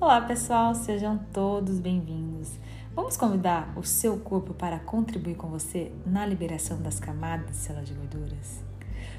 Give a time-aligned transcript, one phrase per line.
[0.00, 2.58] Olá pessoal, sejam todos bem-vindos.
[2.94, 7.88] Vamos convidar o seu corpo para contribuir com você na liberação das camadas de células
[7.88, 8.62] de gorduras?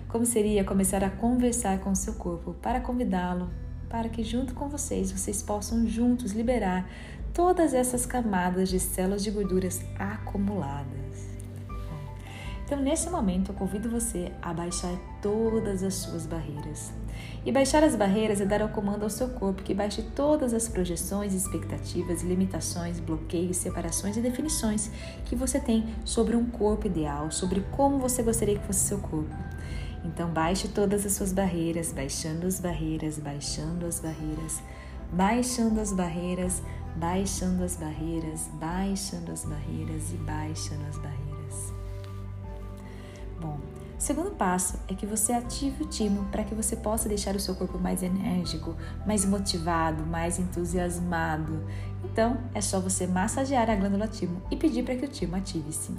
[0.08, 3.50] Como seria começar a conversar com o seu corpo para convidá-lo
[3.90, 6.88] para que junto com vocês vocês possam juntos liberar
[7.34, 11.35] todas essas camadas de células de gorduras acumuladas?
[12.66, 14.92] Então, nesse momento, eu convido você a baixar
[15.22, 16.92] todas as suas barreiras.
[17.46, 20.68] E baixar as barreiras é dar o comando ao seu corpo que baixe todas as
[20.68, 24.90] projeções, expectativas, limitações, bloqueios, separações e definições
[25.26, 29.36] que você tem sobre um corpo ideal, sobre como você gostaria que fosse seu corpo.
[30.04, 34.60] Então, baixe todas as suas barreiras, baixando as barreiras, baixando as barreiras,
[35.12, 36.64] baixando as barreiras,
[36.96, 41.85] baixando as barreiras, baixando as barreiras e baixando as barreiras.
[44.06, 47.56] Segundo passo é que você ative o timo para que você possa deixar o seu
[47.56, 51.66] corpo mais enérgico, mais motivado, mais entusiasmado.
[52.04, 55.92] Então, é só você massagear a glândula timo e pedir para que o timo ative-se.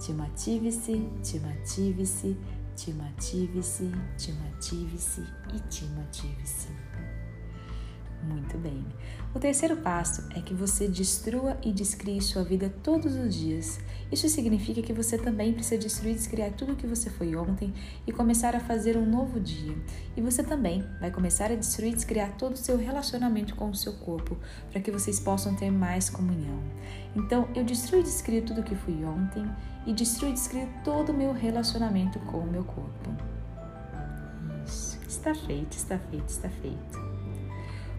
[0.00, 2.36] Timo ative-se, timo ative-se,
[2.74, 6.70] timo ative-se, timo ative-se e timo ative-se.
[8.24, 8.84] Muito bem.
[9.32, 13.78] O terceiro passo é que você destrua e descrie sua vida todos os dias.
[14.14, 17.74] Isso significa que você também precisa destruir e descriar tudo o que você foi ontem
[18.06, 19.76] e começar a fazer um novo dia.
[20.16, 23.74] E você também vai começar a destruir e descriar todo o seu relacionamento com o
[23.74, 24.38] seu corpo,
[24.70, 26.62] para que vocês possam ter mais comunhão.
[27.16, 29.44] Então, eu destruo e descrio tudo o que fui ontem
[29.84, 33.10] e destruo e descrio todo o meu relacionamento com o meu corpo.
[34.64, 34.96] Isso.
[35.08, 37.13] Está feito, está feito, está feito.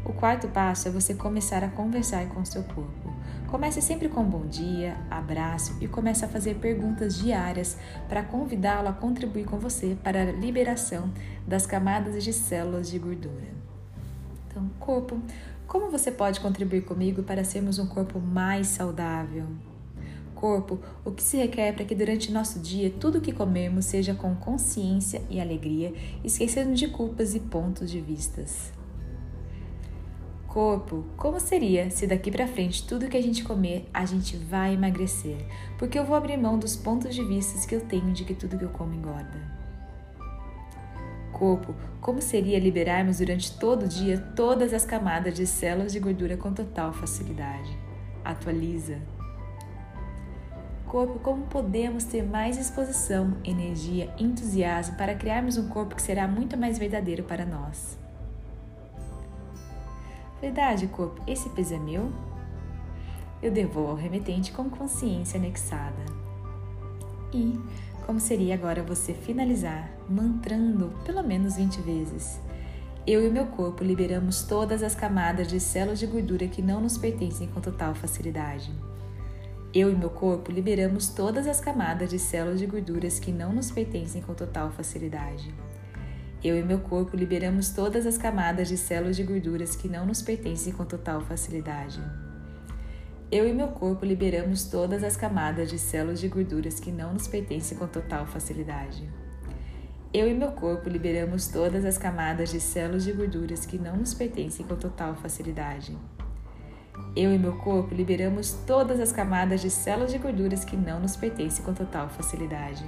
[0.06, 3.12] O quarto passo é você começar a conversar com o seu corpo.
[3.48, 7.76] Comece sempre com um bom dia, abraço e comece a fazer perguntas diárias
[8.08, 11.12] para convidá-lo a contribuir com você para a liberação
[11.48, 13.48] das camadas de células de gordura.
[14.48, 15.20] Então, corpo,
[15.66, 19.48] como você pode contribuir comigo para sermos um corpo mais saudável?
[20.36, 24.14] Corpo, o que se requer para que durante nosso dia tudo o que comemos seja
[24.14, 25.92] com consciência e alegria,
[26.24, 28.72] esquecendo de culpas e pontos de vistas
[30.56, 34.74] corpo, como seria se daqui para frente tudo que a gente comer a gente vai
[34.74, 35.36] emagrecer?
[35.78, 38.58] Porque eu vou abrir mão dos pontos de vista que eu tenho de que tudo
[38.58, 39.38] que eu como engorda.
[41.34, 46.38] Corpo, como seria liberarmos durante todo o dia todas as camadas de células de gordura
[46.38, 47.78] com total facilidade?
[48.24, 49.00] Atualiza.
[50.88, 56.56] Corpo, como podemos ter mais disposição, energia, entusiasmo para criarmos um corpo que será muito
[56.56, 58.05] mais verdadeiro para nós?
[60.42, 62.12] Verdade, corpo, esse peso é meu?
[63.42, 66.06] Eu devolvo ao remetente com consciência anexada.
[67.34, 67.60] E
[68.06, 72.40] como seria agora você finalizar mantrando pelo menos 20 vezes?
[73.08, 76.98] Eu e meu corpo liberamos todas as camadas de células de gordura que não nos
[76.98, 78.72] pertencem com total facilidade.
[79.76, 83.70] Eu e meu corpo liberamos todas as camadas de células de gorduras que não nos
[83.70, 85.54] pertencem com total facilidade.
[86.46, 90.22] Eu e meu corpo liberamos todas as camadas de células de gorduras que não nos
[90.22, 92.00] pertencem com total facilidade.
[93.32, 97.28] Eu e meu corpo liberamos todas as camadas de células de gorduras que não nos
[97.28, 99.10] pertencem com total facilidade.
[100.14, 104.14] Eu e meu corpo liberamos todas as camadas de células de gorduras que não nos
[104.14, 105.98] pertencem com total facilidade.
[107.16, 111.16] Eu e meu corpo liberamos todas as camadas de células de gorduras que não nos
[111.16, 112.86] pertencem com total facilidade.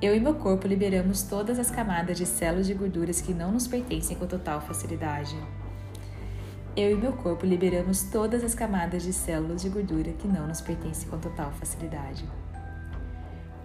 [0.00, 3.66] Eu e meu corpo liberamos todas as camadas de células de gorduras que não nos
[3.66, 5.36] pertencem com total facilidade.
[6.76, 10.60] Eu e meu corpo liberamos todas as camadas de células de gordura que não nos
[10.60, 12.24] pertencem com total facilidade.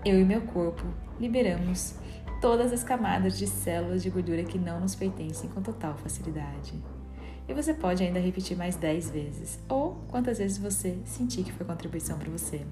[0.03, 0.83] Eu e meu corpo
[1.19, 1.93] liberamos
[2.41, 6.73] todas as camadas de células de gordura que não nos pertencem com total facilidade.
[7.47, 11.63] E você pode ainda repetir mais 10 vezes, ou quantas vezes você sentir que foi
[11.63, 12.65] contribuição para você.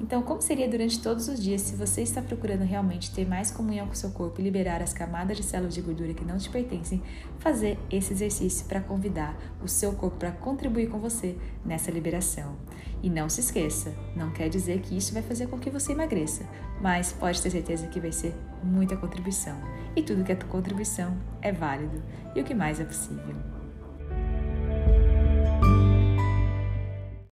[0.00, 3.86] Então, como seria durante todos os dias se você está procurando realmente ter mais comunhão
[3.86, 7.02] com seu corpo e liberar as camadas de células de gordura que não te pertencem,
[7.38, 12.56] fazer esse exercício para convidar o seu corpo para contribuir com você nessa liberação.
[13.02, 16.48] E não se esqueça, não quer dizer que isso vai fazer com que você emagreça,
[16.80, 19.58] mas pode ter certeza que vai ser muita contribuição.
[19.94, 22.02] E tudo que é contribuição é válido
[22.34, 23.61] e o que mais é possível.